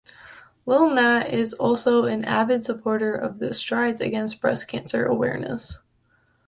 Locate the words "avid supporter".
2.25-3.13